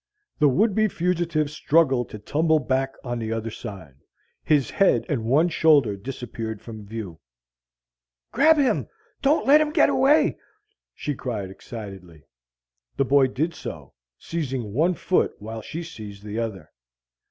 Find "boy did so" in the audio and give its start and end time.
13.05-13.93